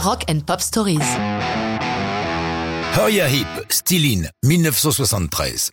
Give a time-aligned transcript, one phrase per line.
[0.00, 1.00] Rock and Pop Stories.
[2.96, 5.72] Hoya Hip, Stylin, 1973.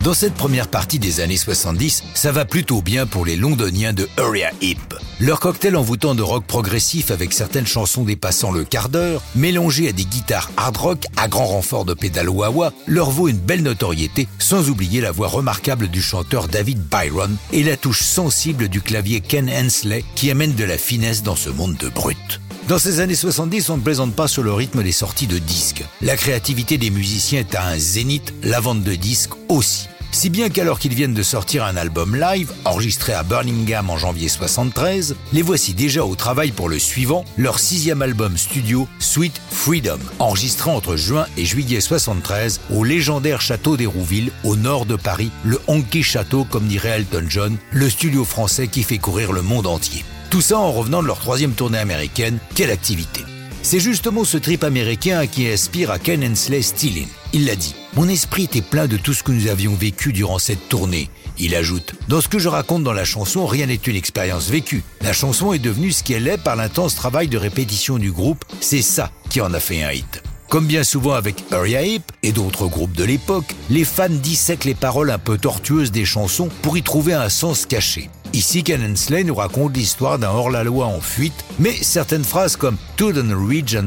[0.00, 4.06] Dans cette première partie des années 70, ça va plutôt bien pour les londoniens de
[4.18, 4.94] Uriah Heep.
[5.20, 9.92] Leur cocktail envoûtant de rock progressif avec certaines chansons dépassant le quart d'heure, mélangé à
[9.92, 14.28] des guitares hard rock à grand renfort de pédale wah leur vaut une belle notoriété,
[14.38, 19.22] sans oublier la voix remarquable du chanteur David Byron et la touche sensible du clavier
[19.22, 22.40] Ken Hensley qui amène de la finesse dans ce monde de brut.
[22.66, 25.84] Dans ces années 70, on ne plaisante pas sur le rythme des sorties de disques.
[26.00, 29.86] La créativité des musiciens est à un zénith, la vente de disques aussi.
[30.12, 34.30] Si bien qu'alors qu'ils viennent de sortir un album live, enregistré à Birmingham en janvier
[34.30, 39.98] 73, les voici déjà au travail pour le suivant, leur sixième album studio, Sweet Freedom,
[40.18, 45.60] enregistré entre juin et juillet 73 au légendaire château d'Hérouville, au nord de Paris, le
[45.66, 50.02] Honky Château comme dirait Elton John, le studio français qui fait courir le monde entier.
[50.34, 53.20] Tout ça en revenant de leur troisième tournée américaine, quelle activité
[53.62, 57.06] c'est justement ce trip américain qui inspire à Ken Hensley Stealing.
[57.32, 57.74] Il l'a dit.
[57.94, 61.08] Mon esprit était plein de tout ce que nous avions vécu durant cette tournée.
[61.38, 64.82] Il ajoute, dans ce que je raconte dans la chanson, rien n'est une expérience vécue.
[65.00, 68.44] La chanson est devenue ce qu'elle est par l'intense travail de répétition du groupe.
[68.60, 70.22] C'est ça qui en a fait un hit.
[70.50, 74.74] Comme bien souvent avec Uriah Heep et d'autres groupes de l'époque, les fans dissèquent les
[74.74, 78.10] paroles un peu tortueuses des chansons pour y trouver un sens caché.
[78.34, 83.12] Ici, Ken Hensley nous raconte l'histoire d'un hors-la-loi en fuite, mais certaines phrases comme To
[83.12, 83.86] the Norwegian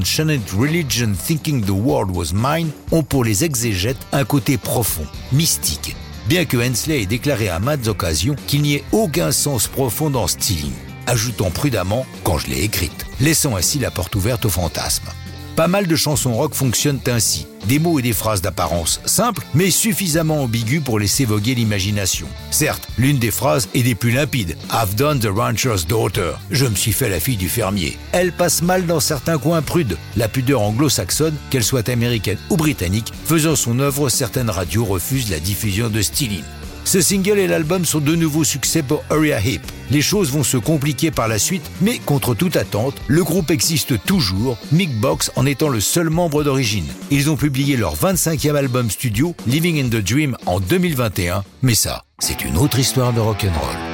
[0.58, 5.98] religion thinking the world was mine ont pour les exégètes un côté profond, mystique.
[6.30, 10.28] Bien que Hensley ait déclaré à maintes occasions qu'il n'y ait aucun sens profond dans
[10.28, 10.72] Stealing,
[11.08, 15.09] ajoutant prudemment quand je l'ai écrite, laissant ainsi la porte ouverte au fantasme.
[15.58, 17.47] Pas mal de chansons rock fonctionnent ainsi.
[17.66, 22.27] Des mots et des phrases d'apparence simples, mais suffisamment ambiguës pour laisser voguer l'imagination.
[22.52, 24.55] Certes, l'une des phrases est des plus limpides.
[24.72, 26.33] I've done the rancher's daughter.
[26.52, 27.97] Je me suis fait la fille du fermier.
[28.11, 29.97] Elle passe mal dans certains coins prudes.
[30.16, 35.39] La pudeur anglo-saxonne, qu'elle soit américaine ou britannique, faisant son œuvre, certaines radios refusent la
[35.39, 36.44] diffusion de Stealing.
[36.88, 39.62] Ce single et l'album sont de nouveaux succès pour Uriah Heep.
[39.92, 44.02] Les choses vont se compliquer par la suite, mais contre toute attente, le groupe existe
[44.06, 46.88] toujours, Mick Box en étant le seul membre d'origine.
[47.12, 52.06] Ils ont publié leur 25e album studio, Living in the Dream, en 2021, mais ça,
[52.20, 53.87] c'est une autre histoire de rock'n'roll.